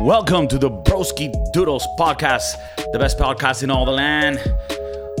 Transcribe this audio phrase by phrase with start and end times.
[0.00, 2.56] Welcome to the Broski Doodles podcast,
[2.90, 4.40] the best podcast in all the land.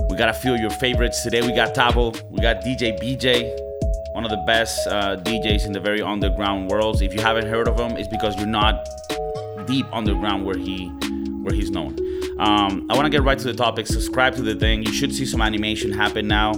[0.08, 1.42] We got a few of your favorites today.
[1.42, 5.80] We got Tavo, we got DJ BJ, one of the best uh, DJs in the
[5.80, 7.02] very underground worlds.
[7.02, 8.88] If you haven't heard of him, it's because you're not
[9.66, 10.86] deep underground where he
[11.42, 11.98] where he's known.
[12.38, 13.86] Um, I want to get right to the topic.
[13.86, 14.82] Subscribe to the thing.
[14.82, 16.52] You should see some animation happen now.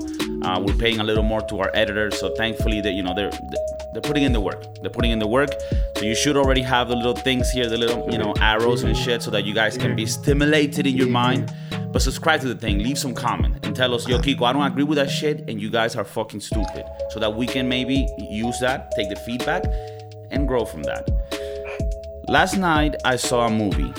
[0.45, 3.32] Uh, we're paying a little more to our editors, so thankfully that you know they're
[3.92, 4.62] they're putting in the work.
[4.80, 5.50] They're putting in the work.
[6.02, 8.97] So you should already have the little things here, the little you know arrows and
[8.97, 11.55] shit, so that you guys can be stimulated in your mind.
[11.93, 12.80] But subscribe to the thing.
[12.80, 15.62] Leave some comment and tell us, yo, Kiko, I don't agree with that shit, and
[15.62, 16.84] you guys are fucking stupid.
[17.10, 19.62] So that we can maybe use that, take the feedback,
[20.33, 21.09] and grow from that.
[22.27, 23.95] Last night I saw a movie.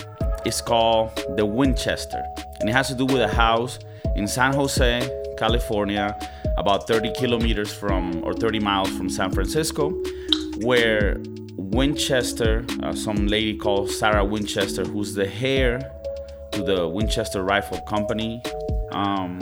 [0.45, 2.21] It's called The Winchester,
[2.59, 3.79] and it has to do with a house
[4.17, 6.19] in San Jose, California,
[6.57, 9.91] about 30 kilometers from or 30 miles from San Francisco,
[10.63, 11.15] where
[11.73, 15.79] Winchester, uh, some lady called Sarah Winchester, who's the heir
[16.51, 18.41] to the Winchester Rifle Company,
[18.91, 19.41] um,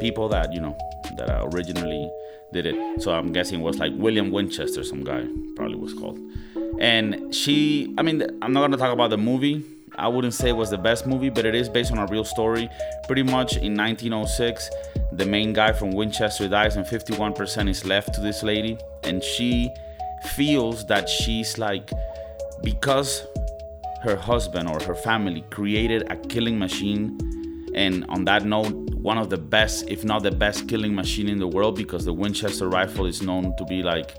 [0.00, 0.76] people that you know
[1.18, 2.10] that originally
[2.54, 3.02] did it.
[3.02, 6.18] So I'm guessing it was like William Winchester, some guy probably was called.
[6.80, 9.62] And she, I mean, I'm not gonna talk about the movie.
[9.96, 12.24] I wouldn't say it was the best movie, but it is based on a real
[12.24, 12.70] story.
[13.06, 14.70] Pretty much in 1906,
[15.12, 18.78] the main guy from Winchester dies, and 51% is left to this lady.
[19.02, 19.70] And she
[20.28, 21.90] feels that she's like,
[22.62, 23.26] because
[24.02, 27.18] her husband or her family created a killing machine.
[27.74, 31.38] And on that note, one of the best, if not the best, killing machine in
[31.38, 34.16] the world because the Winchester rifle is known to be like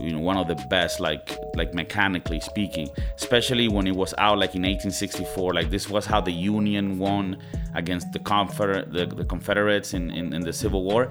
[0.00, 4.38] you know one of the best like like mechanically speaking especially when it was out
[4.38, 7.36] like in 1864 like this was how the union won
[7.74, 11.10] against the confederate the, the confederates in, in, in the civil war.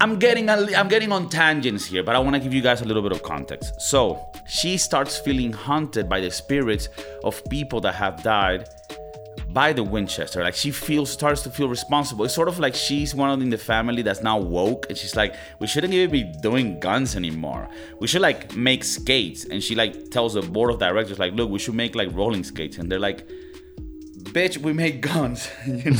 [0.00, 2.80] I'm getting a, i'm getting on tangents here but i want to give you guys
[2.80, 3.80] a little bit of context.
[3.80, 6.88] So she starts feeling haunted by the spirits
[7.24, 8.68] of people that have died
[9.52, 10.42] by the Winchester.
[10.42, 12.24] Like she feels starts to feel responsible.
[12.24, 15.16] It's sort of like she's one of in the family that's now woke, and she's
[15.16, 17.68] like, we shouldn't even be doing guns anymore.
[17.98, 19.44] We should like make skates.
[19.44, 22.44] And she like tells the board of directors, like, look, we should make like rolling
[22.44, 22.78] skates.
[22.78, 23.26] And they're like,
[24.32, 25.48] bitch, we make guns.
[25.66, 25.90] You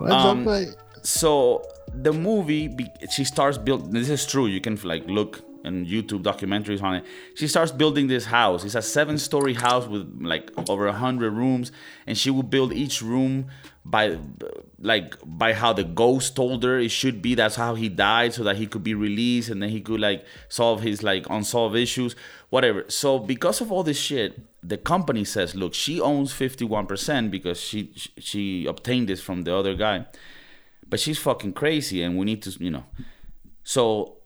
[0.00, 0.12] know?
[0.14, 0.66] um,
[1.02, 1.62] so
[1.94, 2.76] the movie,
[3.10, 3.90] she starts building.
[3.92, 4.46] This is true.
[4.46, 7.04] You can like look and YouTube documentaries on it.
[7.34, 8.64] She starts building this house.
[8.64, 11.72] It's a seven-story house with like over a hundred rooms,
[12.06, 13.46] and she will build each room
[13.84, 14.18] by
[14.80, 17.34] like by how the ghost told her it should be.
[17.34, 20.24] That's how he died, so that he could be released, and then he could like
[20.48, 22.14] solve his like unsolved issues,
[22.50, 22.84] whatever.
[22.88, 27.92] So because of all this shit, the company says, look, she owns 51% because she
[28.18, 30.06] she obtained this from the other guy,
[30.88, 32.84] but she's fucking crazy, and we need to you know.
[33.64, 34.17] So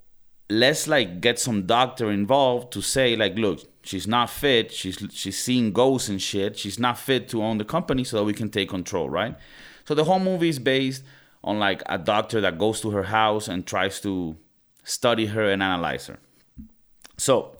[0.53, 4.73] let's like get some doctor involved to say like look she's not fit.
[4.73, 6.59] She's she's seeing ghosts and shit.
[6.59, 9.37] She's not fit to own the company so that we can take control right?
[9.85, 11.03] So the whole movie is based
[11.43, 14.37] on like a doctor that goes to her house and tries to
[14.85, 16.19] study her and analyze her.
[17.17, 17.57] So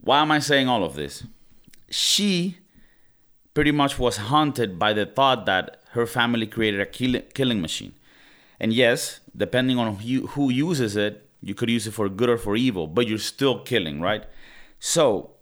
[0.00, 1.24] why am i saying all of this?
[1.90, 2.56] She
[3.52, 7.92] pretty much was haunted by the thought that her family created a kill- killing machine.
[8.58, 12.36] And yes depending on who, who uses it you could use it for good or
[12.36, 14.24] for evil, but you're still killing, right?
[14.78, 15.32] So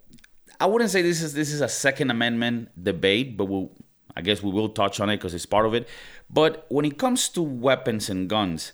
[0.60, 3.70] I wouldn't say this is this is a Second Amendment debate, but we'll
[4.16, 5.88] I guess we will touch on it because it's part of it.
[6.28, 8.72] But when it comes to weapons and guns,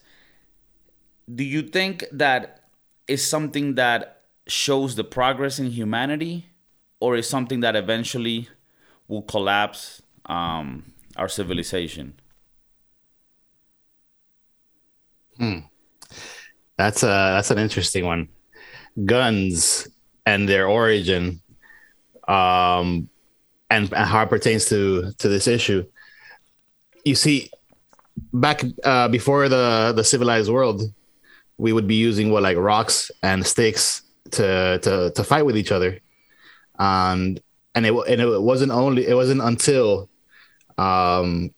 [1.33, 2.65] do you think that
[3.07, 6.47] is something that shows the progress in humanity,
[7.01, 8.49] or is something that eventually
[9.09, 12.15] will collapse um, our civilization?
[15.37, 15.59] Hmm.
[16.77, 18.29] That's a that's an interesting one.
[19.05, 19.89] Guns
[20.27, 21.41] and their origin,
[22.29, 23.09] um,
[23.71, 25.85] and, and how it pertains to to this issue.
[27.05, 27.51] You see,
[28.33, 30.83] back uh, before the the civilized world,
[31.59, 35.73] we would be using what like rocks and sticks to to to fight with each
[35.73, 36.01] other,
[36.79, 37.41] and
[37.75, 40.09] and it and it wasn't only it wasn't until
[40.77, 41.55] um,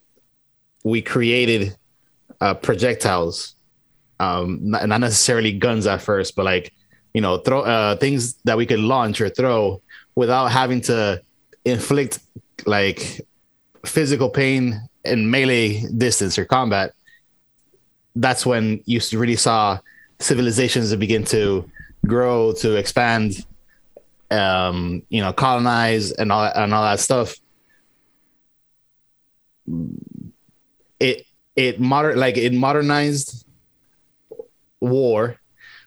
[0.85, 1.77] we created
[2.41, 3.56] uh, projectiles
[4.19, 6.73] um, not, not necessarily guns at first, but like
[7.17, 9.81] you know, throw uh, things that we could launch or throw
[10.17, 11.23] without having to
[11.65, 12.19] inflict
[12.67, 13.23] like
[13.87, 16.93] physical pain in melee distance or combat.
[18.17, 19.79] That's when you really saw
[20.19, 21.71] civilizations begin to
[22.07, 23.47] grow, to expand,
[24.31, 27.35] um, you know, colonize and all and all that stuff.
[31.01, 31.27] It
[31.57, 33.46] it modern like it modernized
[34.81, 35.39] war,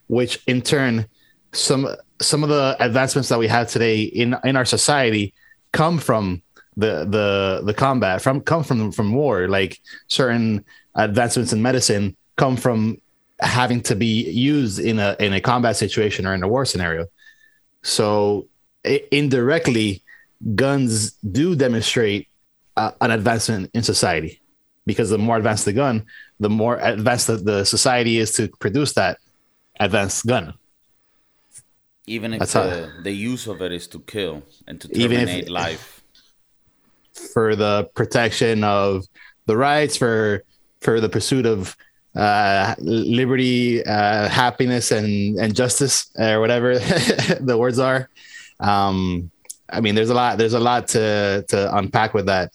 [0.08, 1.08] which in turn
[1.52, 1.88] some
[2.22, 5.34] some of the advancements that we have today in in our society
[5.72, 6.42] come from
[6.78, 9.48] the the the combat from come from from war.
[9.48, 10.66] Like certain
[10.96, 13.02] advancements in medicine come from
[13.42, 17.06] having to be used in a in a combat situation or in a war scenario.
[17.82, 18.48] So
[19.12, 20.04] indirectly
[20.56, 22.28] guns do demonstrate
[22.78, 24.42] uh, an advancement in society
[24.86, 26.06] because the more advanced the gun
[26.40, 29.18] the more advanced the, the society is to produce that
[29.80, 30.54] advanced gun.
[32.06, 36.02] Even if the, the use of it is to kill and to terminate if, life.
[37.34, 39.06] For the protection of
[39.46, 40.44] the rights for
[40.82, 41.76] for the pursuit of
[42.16, 46.80] uh, liberty uh, happiness and and justice or whatever
[47.40, 48.10] the words are.
[48.60, 49.32] Um,
[49.72, 52.52] i mean there's a lot there's a lot to to unpack with that.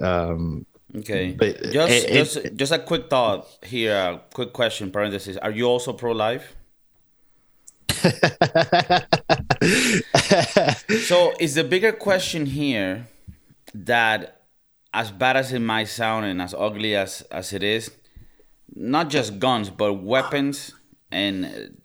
[0.00, 1.32] Um, okay.
[1.32, 5.36] But just it, just it, just a quick thought here a quick question parenthesis.
[5.38, 6.54] Are you also pro-life?
[11.06, 13.06] So is the bigger question here
[13.74, 14.42] that
[14.92, 17.90] as bad as it might sound and as ugly as, as it is,
[18.74, 20.72] not just guns, but weapons
[21.10, 21.76] and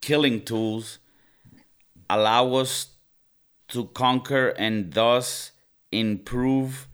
[0.00, 0.98] killing tools
[2.08, 2.94] allow us
[3.68, 5.52] to conquer and thus
[5.92, 6.86] improve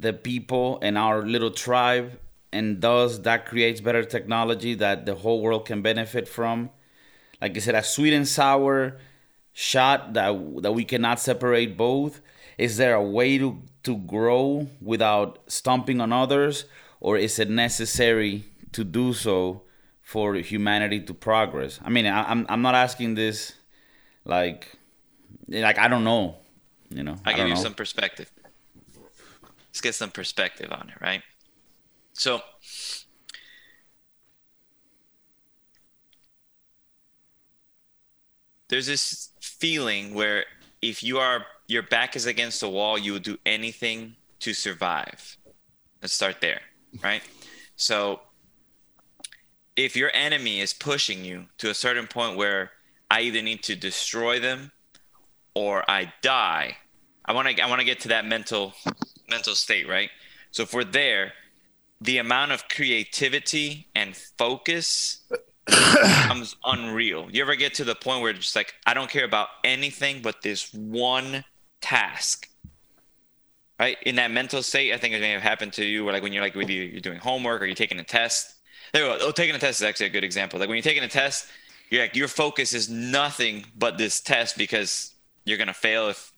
[0.00, 2.18] the people in our little tribe
[2.52, 6.70] and thus that creates better technology that the whole world can benefit from
[7.44, 8.96] like I said, a sweet and sour
[9.52, 12.22] shot that that we cannot separate both?
[12.56, 16.64] Is there a way to to grow without stomping on others,
[17.00, 19.62] or is it necessary to do so
[20.00, 21.80] for humanity to progress?
[21.84, 23.52] I mean, I, I'm I'm not asking this
[24.24, 24.72] like
[25.48, 26.36] like I don't know,
[26.88, 27.16] you know.
[27.26, 27.60] I, I give you know.
[27.60, 28.30] some perspective.
[29.74, 31.20] Let's get some perspective on it, right?
[32.12, 32.40] So
[38.68, 40.44] there's this feeling where
[40.80, 45.36] if you are your back is against the wall, you will do anything to survive.
[46.00, 46.60] Let's start there,
[47.02, 47.22] right?
[47.74, 48.20] So
[49.74, 52.70] if your enemy is pushing you to a certain point where
[53.10, 54.70] I either need to destroy them
[55.52, 56.76] or I die,
[57.24, 58.74] I want to I want to get to that mental
[59.28, 60.10] mental state, right?
[60.50, 61.32] So if we're there,
[62.00, 65.22] the amount of creativity and focus
[65.66, 67.28] becomes unreal.
[67.30, 70.20] You ever get to the point where it's just like, I don't care about anything
[70.22, 71.44] but this one
[71.80, 72.48] task.
[73.80, 73.96] Right?
[74.06, 76.32] In that mental state, I think it may have happened to you, where like when
[76.32, 78.54] you're like, whether you're doing homework or you're taking a test.
[78.92, 79.26] There you go.
[79.26, 80.60] Oh, taking a test is actually a good example.
[80.60, 81.48] Like when you're taking a test,
[81.90, 86.33] you're like, your focus is nothing but this test because you're gonna fail if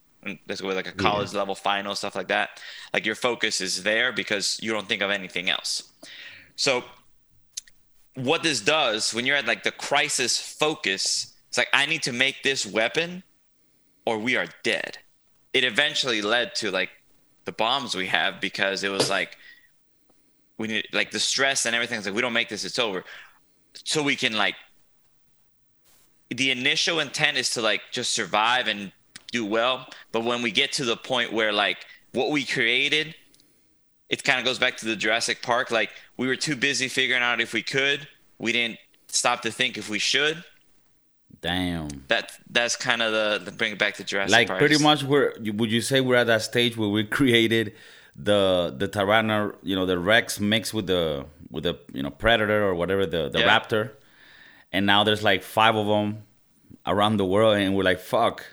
[0.48, 1.38] let's go like a college yeah.
[1.38, 2.60] level final stuff like that.
[2.92, 5.92] Like your focus is there because you don't think of anything else.
[6.56, 6.84] So
[8.14, 12.12] what this does when you're at like the crisis focus, it's like I need to
[12.12, 13.22] make this weapon
[14.04, 14.98] or we are dead.
[15.52, 16.90] It eventually led to like
[17.44, 19.36] the bombs we have because it was like
[20.58, 23.04] we need like the stress and everything's like we don't make this, it's over.
[23.84, 24.54] So we can like
[26.30, 28.92] the initial intent is to like just survive and
[29.32, 31.78] do well, but when we get to the point where like
[32.12, 33.14] what we created
[34.08, 35.70] it kind of goes back to the Jurassic Park.
[35.70, 38.06] Like we were too busy figuring out if we could.
[38.38, 38.78] We didn't
[39.08, 40.44] stop to think if we should.
[41.40, 41.88] Damn.
[42.08, 44.58] That that's kind of the, the bring it back to Jurassic like Park.
[44.58, 47.74] pretty much we're would you say we're at that stage where we created
[48.14, 52.64] the the Tyranno, you know, the Rex mixed with the with the you know Predator
[52.64, 53.58] or whatever the the yeah.
[53.58, 53.90] Raptor,
[54.72, 56.22] and now there's like five of them
[56.86, 58.46] around the world, and we're like fuck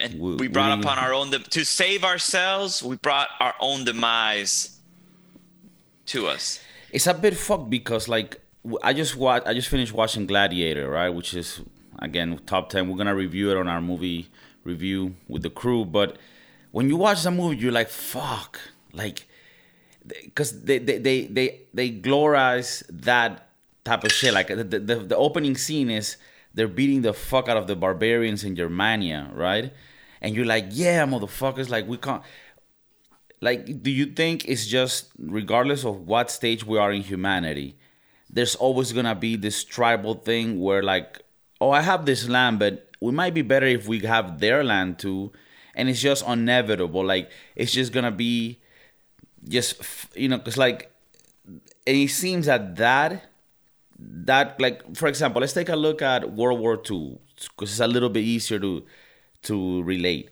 [0.00, 2.82] and we, we brought upon our own de- to save ourselves.
[2.82, 4.78] We brought our own demise
[6.06, 6.60] to us.
[6.92, 8.40] It's a bit fucked because like
[8.82, 11.10] I just watched, I just finished watching Gladiator, right?
[11.10, 11.60] Which is
[11.98, 12.88] again top ten.
[12.88, 14.28] We're gonna review it on our movie
[14.64, 15.84] review with the crew.
[15.84, 16.16] But
[16.72, 18.60] when you watch the movie, you're like, fuck,
[18.92, 19.26] like,
[20.06, 23.48] because they they they they they glorize that
[23.84, 24.34] type of shit.
[24.34, 26.16] Like the, the the opening scene is
[26.54, 29.72] they're beating the fuck out of the barbarians in Germania, right?
[30.20, 32.22] And you're like, yeah, motherfuckers, like we can't.
[33.40, 37.76] Like, do you think it's just regardless of what stage we are in humanity,
[38.28, 41.22] there's always gonna be this tribal thing where like,
[41.60, 44.98] oh, I have this land, but we might be better if we have their land
[44.98, 45.32] too,
[45.74, 47.04] and it's just inevitable.
[47.04, 48.58] Like, it's just gonna be,
[49.48, 49.82] just
[50.14, 50.92] you know, cause like,
[51.46, 53.24] and it seems that that
[54.00, 57.18] that like for example let's take a look at world war ii
[57.56, 58.84] because it's a little bit easier to
[59.42, 60.30] to relate.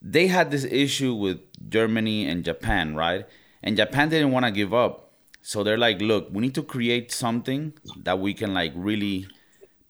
[0.00, 3.26] They had this issue with Germany and Japan, right?
[3.62, 5.12] And Japan didn't want to give up.
[5.42, 7.72] So they're like, look, we need to create something
[8.04, 9.26] that we can like really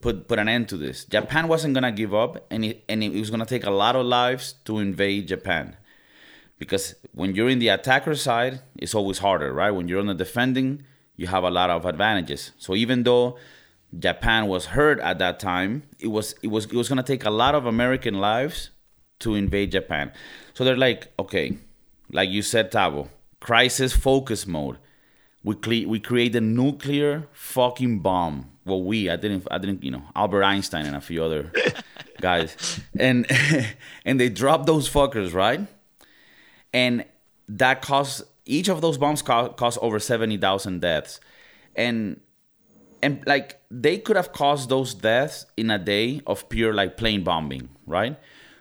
[0.00, 1.04] put put an end to this.
[1.04, 4.04] Japan wasn't gonna give up, and it, and it was gonna take a lot of
[4.04, 5.76] lives to invade Japan,
[6.58, 9.70] because when you're in the attacker side, it's always harder, right?
[9.70, 10.82] When you're on the defending,
[11.16, 12.50] you have a lot of advantages.
[12.58, 13.38] So even though
[13.98, 17.30] Japan was hurt at that time, it was it was it was gonna take a
[17.30, 18.70] lot of American lives
[19.20, 20.12] to invade Japan.
[20.54, 21.58] So they're like, okay,
[22.10, 23.08] like you said, Tavo,
[23.40, 24.78] crisis focus mode.
[25.44, 28.50] We cle- we create a nuclear fucking bomb.
[28.64, 31.52] Well, we I didn't I didn't you know Albert Einstein and a few other
[32.20, 33.26] guys, and
[34.04, 35.66] and they drop those fuckers right,
[36.72, 37.04] and
[37.48, 41.20] that costs each of those bombs cost, cost over seventy thousand deaths,
[41.74, 42.20] and
[43.02, 47.24] and like they could have caused those deaths in a day of pure like plane
[47.24, 48.18] bombing, right?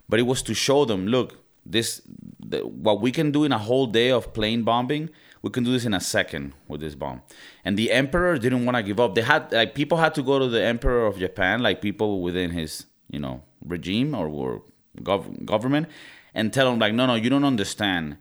[0.09, 2.01] But it was to show them, look, this
[2.39, 5.09] the, what we can do in a whole day of plane bombing,
[5.41, 7.21] we can do this in a second with this bomb.
[7.63, 9.15] And the emperor didn't want to give up.
[9.15, 12.51] They had like people had to go to the emperor of Japan, like people within
[12.51, 14.63] his you know regime or, or
[15.01, 15.87] gov- government,
[16.33, 18.17] and tell him like, no, no, you don't understand.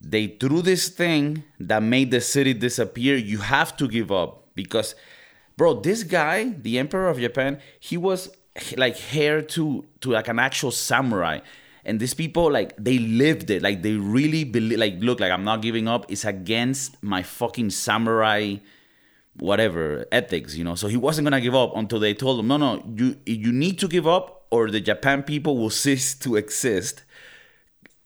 [0.00, 3.16] They threw this thing that made the city disappear.
[3.16, 4.94] You have to give up because
[5.56, 8.30] bro this guy the emperor of japan he was
[8.76, 11.40] like heir to to like an actual samurai.
[11.84, 13.62] And these people like they lived it.
[13.62, 16.06] Like they really believe like look like i'm not giving up.
[16.10, 18.56] It's against my fucking samurai
[19.38, 20.74] whatever ethics you know?
[20.74, 23.78] So he wasn't gonna give up until they told him no no you you need
[23.80, 27.02] to give up or the japan people will cease to exist.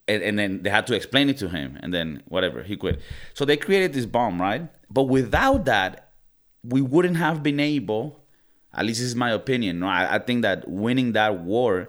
[0.09, 1.79] And, and then they had to explain it to him.
[1.83, 3.01] And then whatever he quit.
[3.33, 4.69] So they created this bomb right?
[4.91, 6.10] But without that
[6.63, 8.21] we wouldn't have been able,
[8.73, 9.81] at least this is my opinion.
[9.81, 11.89] No, I, I think that winning that war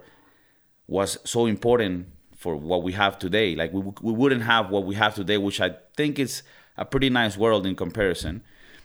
[0.86, 3.54] was so important for what we have today.
[3.54, 6.42] Like we, we wouldn't have what we have today, which I think is
[6.76, 8.42] a pretty nice world in comparison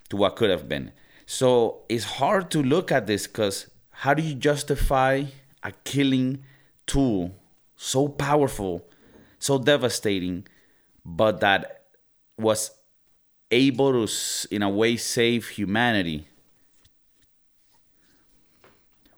[0.10, 0.92] to what could have been.
[1.26, 5.24] So it's hard to look at this because how do you justify
[5.64, 6.44] a killing
[6.86, 7.36] tool
[7.76, 8.88] so powerful,
[9.40, 10.48] so devastating,
[11.06, 11.84] but that
[12.38, 12.72] was
[13.52, 14.14] able to,
[14.52, 16.28] in a way, save humanity.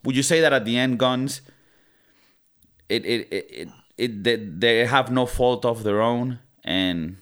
[0.03, 1.41] Would you say that at the end, guns,
[2.87, 3.67] it it it, it,
[3.97, 7.17] it they, they have no fault of their own, and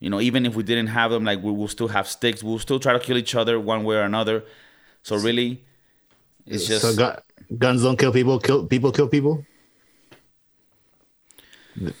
[0.00, 2.42] you know, even if we didn't have them, like we will still have sticks.
[2.42, 4.44] We'll still try to kill each other one way or another.
[5.02, 5.62] So really,
[6.46, 8.38] it's just so gu- guns don't kill people.
[8.38, 9.44] Kill people kill people.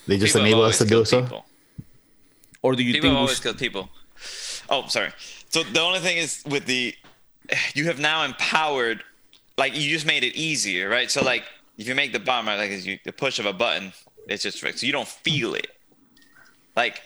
[0.06, 1.22] They just People enable us to do so.
[1.22, 1.44] people.
[2.62, 3.90] or do you People think we always s- kill people.
[4.68, 5.10] Oh, sorry.
[5.50, 6.94] So the only thing is with the,
[7.74, 9.02] you have now empowered,
[9.58, 11.10] like you just made it easier, right?
[11.10, 11.44] So like
[11.78, 13.92] if you make the bomb, right, like you, the push of a button,
[14.26, 14.78] it's just right.
[14.78, 15.68] So you don't feel it.
[16.76, 17.00] Like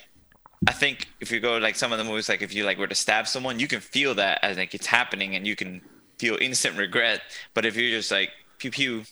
[0.68, 2.86] I think if you go like some of the movies, like if you like were
[2.86, 5.80] to stab someone, you can feel that as like it's happening, and you can
[6.18, 7.22] feel instant regret.
[7.54, 9.04] But if you're just like pew pew,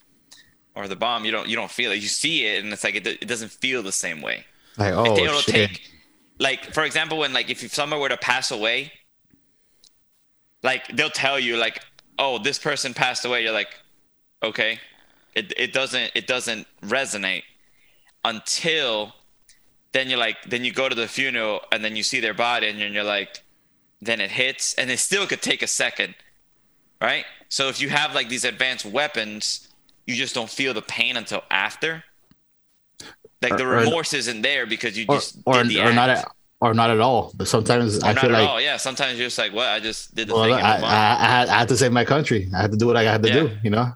[0.75, 1.97] or the bomb, you don't you don't feel it.
[1.97, 4.45] You see it, and it's like it, it doesn't feel the same way.
[4.77, 5.55] Like oh it'll shit.
[5.55, 5.91] take
[6.39, 8.93] like for example when like if someone were to pass away
[10.63, 11.83] like they'll tell you like
[12.19, 13.43] oh this person passed away.
[13.43, 13.75] You're like
[14.43, 14.81] okay.
[15.35, 17.45] It, it doesn't it doesn't resonate
[18.25, 19.15] until
[19.93, 22.69] then you're like then you go to the funeral and then you see their body
[22.69, 23.43] and you're like
[24.01, 26.15] then it hits and it still could take a second
[27.01, 27.25] right?
[27.49, 29.69] So if you have like these advanced weapons
[30.07, 32.03] you just don't feel the pain until after
[33.43, 36.11] like the Or- or- remorse isn't there because you just or, did the or not
[36.11, 36.29] at,
[36.61, 37.33] or not at all.
[37.37, 38.61] But sometimes I not feel at like all.
[38.61, 39.69] Yeah, sometimes you're just like, what?
[39.69, 40.55] I just did the well, thing.
[40.55, 40.97] I, and move on.
[40.97, 42.49] I, I, had, I had to save my country.
[42.55, 43.35] I had to do what I had to Yeah.
[43.41, 43.51] do.
[43.63, 43.93] You know.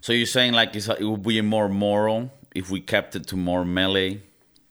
[0.00, 3.36] So you're saying like it's, it would be more moral if we kept it to
[3.36, 4.20] more melee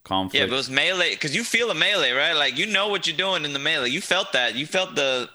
[0.03, 0.35] conflict?
[0.41, 2.33] yeah, but it was melee because you feel a melee, right?
[2.33, 3.89] Like you know what you're doing in the melee.
[3.89, 4.55] You felt that.
[4.55, 5.29] You felt the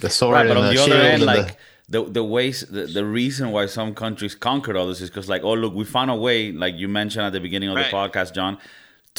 [0.00, 1.56] The sword right, but and on the, the other end, and like the
[1.94, 5.54] the the ways the, the reason why some countries conquered others is because like oh
[5.62, 7.90] look we found a way like you mentioned at the beginning of Right.
[7.90, 8.54] the podcast, John,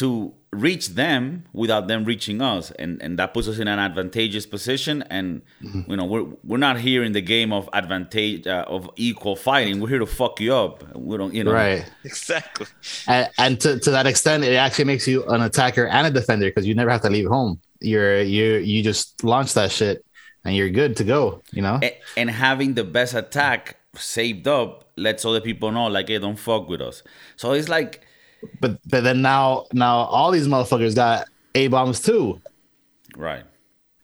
[0.02, 0.08] to
[0.68, 1.22] reach them
[1.62, 4.96] without them reaching us, and and that puts us in an advantageous position.
[5.18, 5.28] And
[5.64, 5.90] Mm-hmm.
[5.92, 9.76] you know we're we're not here in the game of advantage uh, of equal fighting.
[9.82, 10.74] We're here to fuck you up.
[11.08, 11.84] We don't you know right.
[12.12, 12.68] exactly.
[13.14, 16.48] And, and to, to that extent, it actually makes you an attacker and a defender
[16.52, 17.54] because you never have to leave home.
[17.92, 19.98] You're you you just launch that shit
[20.46, 21.42] and you're good to go.
[21.52, 21.80] You know.
[21.84, 26.38] A- and having the best attack saved up lets other people know like hey don't
[26.40, 27.02] fuck with us
[27.38, 28.02] so it's like
[28.62, 32.42] But but then now now all these motherfuckers got a bombs too.
[33.18, 33.44] right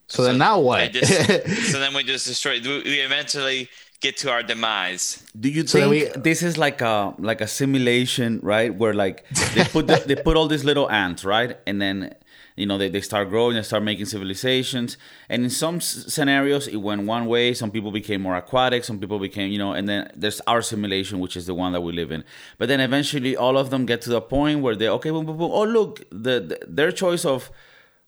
[0.08, 0.92] So, then now what?
[0.92, 1.14] just-
[1.72, 2.60] so then we just destroy.
[2.62, 3.70] We we eventually
[4.02, 5.24] get to our demise.
[5.40, 8.72] Do you So think we- this is like a like a simulation, right?
[8.74, 9.18] Where like
[9.56, 11.58] they put the, they put all these little ants, right?
[11.68, 12.14] And then
[12.62, 14.98] you know they, they start growing, they start making civilizations.
[15.28, 17.54] And in some s- scenarios, it went one way.
[17.54, 18.84] Some people became more aquatic.
[18.84, 19.74] Some people became, you know.
[19.74, 22.24] And then there's our simulation, which is the one that we live in.
[22.58, 25.38] But then eventually, all of them get to the point where they okay, boom, boom,
[25.38, 25.52] boom.
[25.52, 27.52] Oh look, the, the their choice of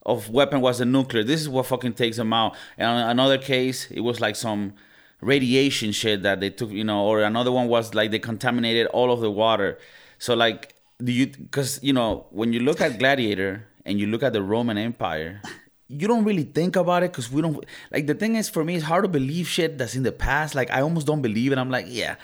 [0.06, 1.24] of weapon was the nuclear.
[1.24, 2.56] This is what fucking takes them out.
[2.78, 4.74] And another case, it was like some
[5.22, 9.12] radiation shit that they took, you know, or another one was like they contaminated all
[9.12, 9.80] of the water.
[10.20, 11.28] So like, do you?
[11.28, 15.42] Because you know, when you look at Gladiator and you look at the Roman Empire.
[15.88, 18.76] You don't really think about it because we don't like the thing is for me
[18.76, 20.56] it's hard to believe shit that's in the past.
[20.56, 21.58] Like I almost don't believe it.
[21.58, 22.16] I'm like, yeah.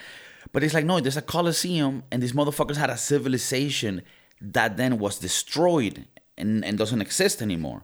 [0.52, 4.02] But it's like, no, there's a Colosseum and these motherfuckers had a civilization
[4.42, 6.06] that then was destroyed
[6.38, 7.84] and, and doesn't exist anymore.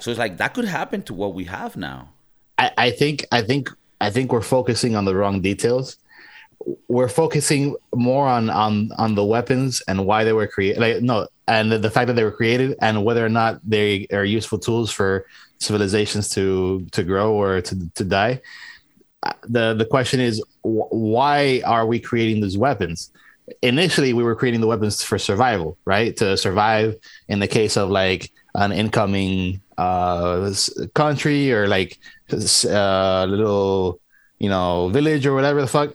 [0.00, 2.08] so it's like that could happen to what we have now.
[2.58, 3.70] I, I think I think
[4.00, 5.98] I think we're focusing on the wrong details.
[6.88, 10.80] We're focusing more on on on the weapons and why they were created.
[10.80, 14.06] Like no, and the, the fact that they were created and whether or not they
[14.12, 15.26] are useful tools for
[15.58, 18.40] civilizations to to grow or to to die.
[19.22, 23.10] Uh, The the question is wh- why are we creating these weapons?
[23.62, 26.16] Initially, we were creating the weapons for survival, right?
[26.16, 26.96] To survive
[27.28, 30.52] in the case of like an incoming uh
[30.94, 31.98] country or like
[32.30, 34.00] s- uh little
[34.38, 35.90] you know village or whatever the fuck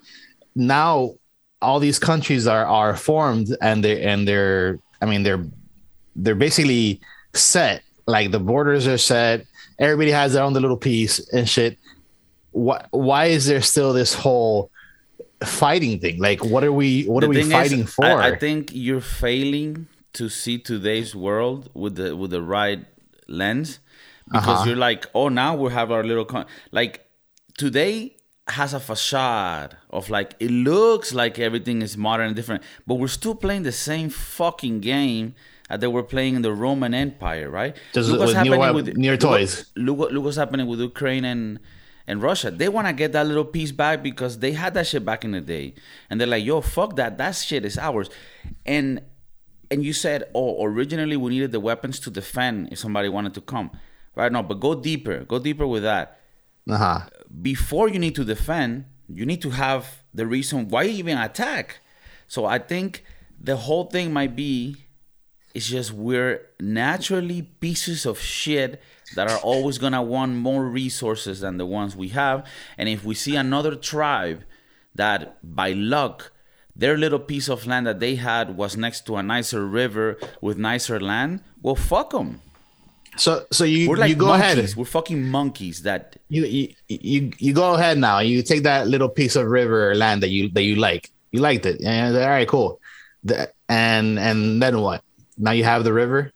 [0.59, 1.13] now
[1.61, 5.43] all these countries are are formed and they and they're i mean they're
[6.15, 6.99] they're basically
[7.33, 9.45] set like the borders are set
[9.79, 11.77] everybody has their own little piece and shit
[12.51, 14.69] what why is there still this whole
[15.43, 18.29] fighting thing like what are we what The are we thing is, fighting for I,
[18.29, 22.83] I think you're failing to see today's world with the with the right
[23.27, 23.79] lens
[24.31, 24.65] because Uh-huh.
[24.67, 26.45] you're like, oh, now we have our little con-.
[26.71, 26.93] like
[27.57, 28.15] today
[28.49, 33.07] has a facade of like it looks like everything is modern and different, but we're
[33.07, 35.35] still playing the same fucking game
[35.69, 37.75] that they were playing in the Roman Empire, right?
[37.93, 39.65] Just Look what's with new happening web- near look toys.
[39.75, 41.59] Look what look what's happening with Ukraine and
[42.07, 42.49] and Russia.
[42.49, 45.31] They want to get that little piece back because they had that shit back in
[45.31, 45.75] the day,
[46.09, 47.17] and they're like, "Yo, fuck that.
[47.19, 48.09] That shit is ours."
[48.65, 49.01] And
[49.69, 53.41] and you said, "Oh, originally we needed the weapons to defend if somebody wanted to
[53.41, 53.69] come."
[54.15, 54.31] Right?
[54.31, 55.23] No, but go deeper.
[55.23, 56.18] Go deeper with that.
[56.69, 57.01] Uh-huh
[57.41, 61.79] Before you need to defend, you need to have the reason why you even attack.
[62.27, 63.03] So I think
[63.39, 64.75] the whole thing might be
[65.53, 68.81] it's just we're naturally pieces of shit
[69.15, 72.45] that are always gonna want more resources than the ones we have.
[72.77, 74.43] And if we see another tribe
[74.95, 76.31] that by luck
[76.75, 80.57] their little piece of land that they had was next to a nicer river with
[80.57, 82.41] nicer land, well fuck them.
[83.19, 84.57] So so you like you go monkeys.
[84.57, 88.19] ahead We're fucking monkeys that you, you you you go ahead now.
[88.19, 91.11] You take that little piece of river or land that you that you like.
[91.31, 92.79] You liked it, and all right, cool.
[93.23, 95.03] The, and and then what?
[95.37, 96.31] Now you have the river.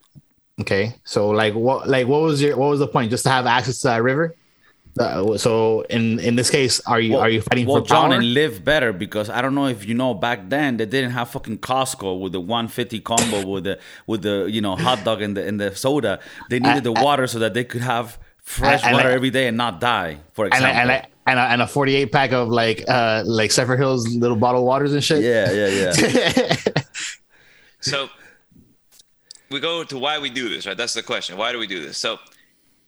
[0.62, 3.10] Okay, so like what like what was your what was the point?
[3.10, 4.36] Just to have access to that river.
[5.00, 8.20] Uh, so in in this case, are you are you fighting well, for John, power?
[8.20, 11.30] and live better because I don't know if you know back then they didn't have
[11.32, 15.36] fucking Costco with the 150 combo with the with the you know hot dog and
[15.36, 16.20] the and the soda.
[16.50, 19.48] They needed the water so that they could have fresh and water I- every day
[19.48, 20.20] and not die.
[20.34, 20.82] For and example.
[20.82, 24.66] and, a, and, a, and a 48 pack of like uh like Zephyrhills little bottled
[24.66, 25.24] waters and shit.
[25.24, 26.56] yeah, yeah, yeah.
[27.82, 28.10] So
[29.50, 30.78] we go to why we do this, right?
[30.78, 31.36] That's the question.
[31.38, 31.98] Why do we do this?
[31.98, 32.18] So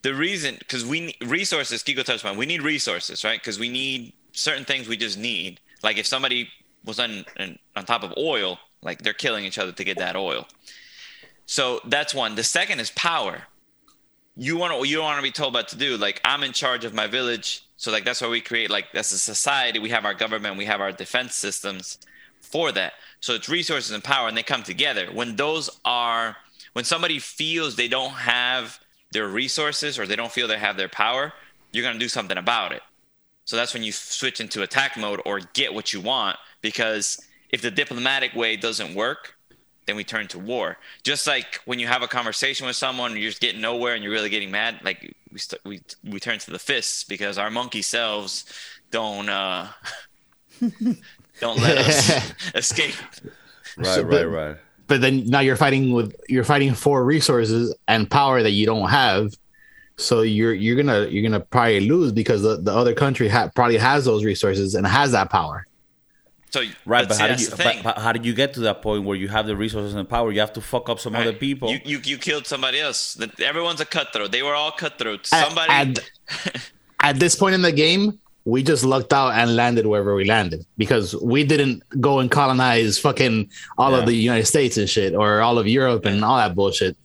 [0.06, 3.40] the reason, because we resources, Kiko touched on, we need resources, right?
[3.42, 5.60] Because we need certain things we just need.
[5.82, 6.48] Like if somebody
[6.86, 10.16] was on on on top of oil, like they're killing each other to get that
[10.16, 10.48] oil.
[11.48, 12.36] So that's one.
[12.36, 13.42] The second is power.
[14.38, 15.98] You want to you don't want to be told what to do.
[15.98, 17.66] Like I'm in charge of my village.
[17.78, 19.80] So like that's why we create like that's a society.
[19.80, 20.56] We have our government.
[20.56, 21.98] We have our defense systems
[22.42, 22.94] for that.
[23.22, 25.08] So it's resources and power, and they come together.
[25.12, 26.38] When those are
[26.74, 28.80] when somebody feels they don't have
[29.16, 31.34] their resources or they don't feel they have their power,
[31.72, 32.84] you're gonna do something about it.
[33.46, 36.38] So that's when you switch into attack mode or get what you want.
[36.62, 39.36] Because if the diplomatic way doesn't work,
[39.86, 40.78] then we turn to war.
[41.04, 44.12] Just like when you have a conversation with someone you're just getting nowhere and you're
[44.14, 47.82] really getting mad, like we st- we we turn to the fists because our monkey
[47.84, 48.46] selves
[48.90, 49.68] don't uh
[51.40, 52.96] don't let us escape.
[53.78, 54.58] Right, So, right, but- right.
[54.88, 58.90] But then now you're fighting with you're fighting for resources and power that you don't
[58.90, 59.34] have
[59.98, 63.78] so you're you're gonna you're gonna probably lose because the, the other country ha- probably
[63.78, 65.66] has those resources and has that power
[66.52, 67.84] So Right, but but see, how did that's you the but, thing.
[67.84, 70.32] but how did you get to that point where you have the resources and power?
[70.32, 71.70] You have to fuck up some other people.
[71.72, 73.18] You, you you killed somebody else.
[73.40, 74.32] Everyone's a cutthroat.
[74.32, 75.34] They were all cutthroats.
[75.34, 75.72] At- Somebody.
[75.72, 75.90] at,
[77.10, 80.66] at this point in the game, we just lucked out and landed wherever we landed
[80.78, 83.98] because we didn't go and colonize fucking all Yeah.
[84.00, 86.96] of the United States and shit or all of Europe and all that bullshit.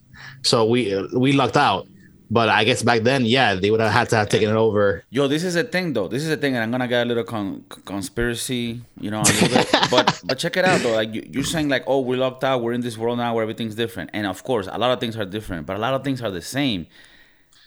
[0.42, 0.80] So we
[1.16, 1.86] we lucked out.
[2.32, 5.02] But I guess back then, yeah, they would have had to have taken it over.
[5.10, 6.06] Yo, this is a thing though.
[6.06, 9.30] This is a thing, and I'm gonna get a little con- conspiracy, you know, a
[9.32, 9.68] little bit.
[9.90, 10.94] But but check it out though.
[10.94, 12.62] Like you, you're saying, like, oh, we're locked out.
[12.62, 15.16] We're in this world now where everything's different, and of course, a lot of things
[15.16, 16.86] are different, but a lot of things are the same.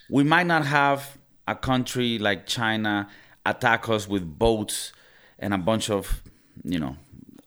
[0.09, 3.09] We might not have a country like China
[3.45, 4.93] attack us with boats
[5.39, 6.21] and a bunch of,
[6.63, 6.95] you know,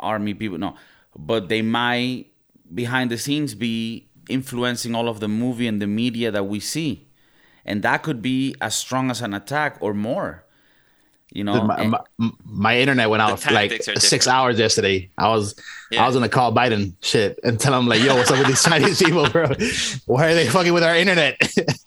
[0.00, 0.59] army people.
[0.59, 0.76] No,
[1.16, 2.26] but they might
[2.74, 7.06] behind the scenes be influencing all of the movie and the media that we see
[7.66, 10.44] and that could be as strong as an attack or more.
[11.32, 14.28] You know, my, my, my internet went out for like six different.
[14.28, 15.11] hours yesterday.
[15.18, 15.56] I was
[15.90, 16.04] Yeah.
[16.04, 18.62] I was gonna call Biden shit and tell him like, yo, what's up with these
[18.64, 19.48] Chinese people, bro?
[20.06, 21.37] Why are they fucking with our internet?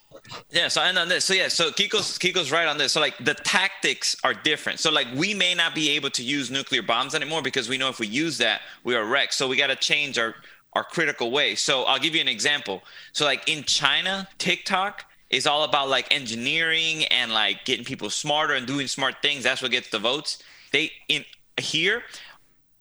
[0.51, 1.25] Yeah, so I on this.
[1.25, 2.93] So yeah, so Kiko's Kiko's right on this.
[2.93, 4.79] So like the tactics are different.
[4.79, 7.89] So like we may not be able to use nuclear bombs anymore because we know
[7.89, 9.33] if we use that, we are wrecked.
[9.33, 10.35] So we got to change our
[10.73, 11.55] our critical way.
[11.55, 12.83] So I'll give you an example.
[13.11, 18.53] So like in China, TikTok is all about like engineering and like getting people smarter
[18.55, 19.43] and doing smart things.
[19.43, 20.41] That's what gets the votes.
[20.71, 21.25] They in
[21.59, 22.03] here,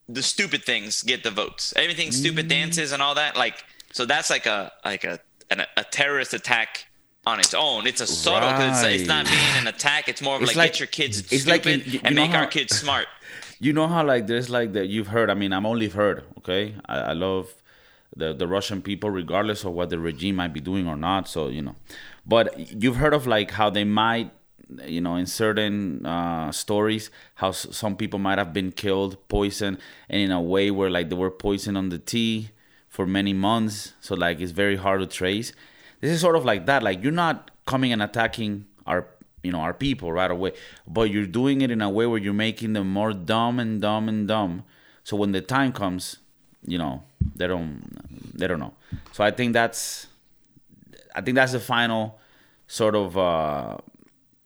[0.07, 1.73] the stupid things get the votes.
[1.75, 2.49] Everything stupid Mm.
[2.49, 3.35] dances and all that.
[3.35, 5.19] Like so that's like a like a
[5.51, 6.85] an, a terrorist attack
[7.25, 7.85] on its own.
[7.87, 9.31] It's a subtle because it's, it's not Right.
[9.33, 10.07] being an attack.
[10.09, 12.15] It's more of It's like, like- get your kids it's stupid like in- you- and
[12.15, 13.07] you make our kids smart.
[13.59, 15.29] you know how like there's like that you've heard.
[15.29, 16.23] I mean, I'm only heard.
[16.39, 17.53] Okay, I, I love
[18.15, 21.27] the the Russian people, regardless of what the regime might be doing or not.
[21.27, 21.75] So you know,
[22.25, 24.31] but you've heard of like how they might.
[24.85, 29.79] You know, in certain uh, stories, how s- some people might have been killed, poisoned,
[30.07, 32.51] and in a way where like they were poisoned on the tea
[32.87, 33.93] for many months.
[33.99, 35.53] So like it's very hard to trace.
[36.01, 36.83] This is sort of like that.
[36.83, 39.07] Like you're not coming and attacking our
[39.43, 40.53] you know our people right away,
[40.87, 44.09] but you're doing it in a way where you're making them more dumb and dumb
[44.09, 44.63] and dumb.
[45.03, 46.17] So when the time comes,
[46.65, 47.03] you know
[47.35, 48.73] they don't they don't know.
[49.11, 50.07] So I think that's
[51.15, 52.19] I think that's the final
[52.67, 53.77] sort of uh,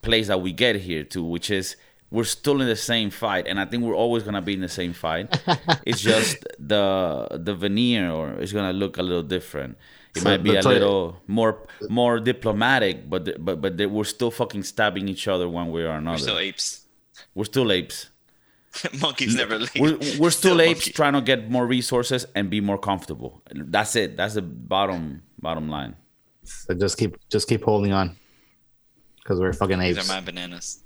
[0.02, 1.76] place that we get here to, which is
[2.10, 4.70] we're still in the same fight, and I think we're always gonna be in the
[4.70, 5.40] same fight.
[5.86, 9.78] it's just the the veneer, or it's gonna look a little different.
[10.16, 14.04] It So might be a toy- little more more diplomatic, but but but they, we're
[14.04, 16.16] still fucking stabbing each other one way or another.
[16.16, 16.86] We're still apes.
[17.34, 18.10] We're still apes.
[19.02, 19.72] Monkeys never leave.
[19.80, 20.94] We're, we're still apes monkey.
[20.94, 23.42] trying to get more resources and be more comfortable.
[23.54, 24.18] That's it.
[24.18, 25.96] That's the bottom bottom line.
[26.44, 28.16] so just keep just keep holding on.
[29.18, 30.10] Because we're fucking These apes.
[30.10, 30.84] are my bananas.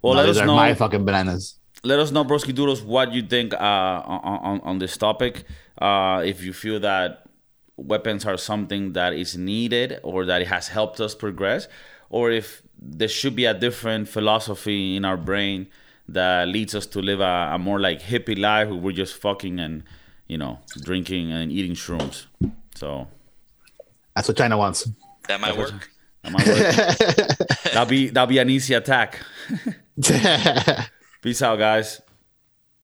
[0.00, 0.56] Well, No, let these us are know.
[0.56, 1.58] my fucking bananas.
[1.84, 5.44] let us know, broski doodles, what you think uh, on, on on this topic.
[5.80, 7.21] Uh, if you feel that
[7.76, 11.68] weapons are something that is needed or that it has helped us progress,
[12.10, 15.66] or if there should be a different philosophy in our brain
[16.08, 19.58] that leads us to live a, a more like hippie life where we're just fucking
[19.60, 19.84] and
[20.26, 22.26] you know drinking and eating shrooms.
[22.74, 23.06] So
[24.14, 24.88] That's what China wants.
[25.28, 25.90] That might That's work.
[26.22, 27.62] that might work.
[27.64, 29.20] that'll be that'll be an easy attack.
[31.22, 32.00] Peace out, guys.